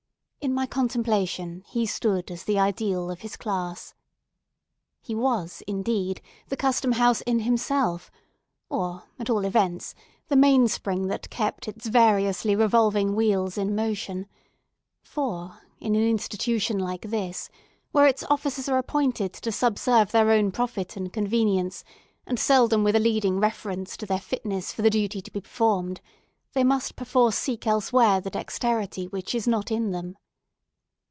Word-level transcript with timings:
In 0.43 0.55
my 0.55 0.65
contemplation, 0.65 1.63
he 1.67 1.85
stood 1.85 2.31
as 2.31 2.45
the 2.45 2.57
ideal 2.57 3.11
of 3.11 3.19
his 3.21 3.37
class. 3.37 3.93
He 4.99 5.13
was, 5.13 5.61
indeed, 5.67 6.19
the 6.47 6.57
Custom 6.57 6.93
House 6.93 7.21
in 7.21 7.41
himself; 7.41 8.09
or, 8.67 9.03
at 9.19 9.29
all 9.29 9.45
events, 9.45 9.93
the 10.29 10.35
mainspring 10.35 11.09
that 11.09 11.29
kept 11.29 11.67
its 11.67 11.85
variously 11.85 12.55
revolving 12.55 13.13
wheels 13.15 13.55
in 13.55 13.75
motion; 13.75 14.25
for, 15.03 15.59
in 15.79 15.93
an 15.95 16.01
institution 16.01 16.79
like 16.79 17.11
this, 17.11 17.51
where 17.91 18.07
its 18.07 18.23
officers 18.23 18.67
are 18.67 18.79
appointed 18.79 19.33
to 19.33 19.51
subserve 19.51 20.09
their 20.11 20.31
own 20.31 20.49
profit 20.51 20.97
and 20.97 21.13
convenience, 21.13 21.83
and 22.25 22.39
seldom 22.39 22.83
with 22.83 22.95
a 22.95 22.99
leading 22.99 23.39
reference 23.39 23.95
to 23.95 24.07
their 24.07 24.19
fitness 24.19 24.73
for 24.73 24.81
the 24.81 24.89
duty 24.89 25.21
to 25.21 25.29
be 25.29 25.39
performed, 25.41 26.01
they 26.53 26.63
must 26.63 26.95
perforce 26.95 27.37
seek 27.37 27.67
elsewhere 27.67 28.19
the 28.19 28.31
dexterity 28.31 29.07
which 29.07 29.35
is 29.35 29.47
not 29.47 29.69
in 29.69 29.91
them. 29.91 30.17